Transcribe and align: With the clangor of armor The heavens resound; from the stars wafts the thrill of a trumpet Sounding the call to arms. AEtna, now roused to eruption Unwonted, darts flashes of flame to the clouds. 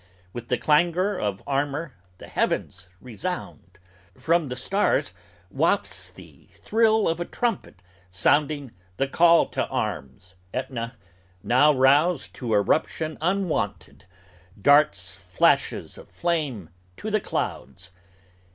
With 0.33 0.47
the 0.47 0.57
clangor 0.57 1.15
of 1.19 1.43
armor 1.45 1.93
The 2.17 2.27
heavens 2.27 2.87
resound; 2.99 3.77
from 4.17 4.47
the 4.47 4.55
stars 4.55 5.13
wafts 5.51 6.09
the 6.09 6.47
thrill 6.55 7.07
of 7.07 7.19
a 7.19 7.25
trumpet 7.25 7.83
Sounding 8.09 8.71
the 8.97 9.07
call 9.07 9.45
to 9.49 9.67
arms. 9.67 10.33
AEtna, 10.55 10.93
now 11.43 11.71
roused 11.71 12.33
to 12.37 12.51
eruption 12.51 13.15
Unwonted, 13.21 14.05
darts 14.59 15.13
flashes 15.13 15.99
of 15.99 16.09
flame 16.09 16.71
to 16.97 17.11
the 17.11 17.21
clouds. 17.21 17.91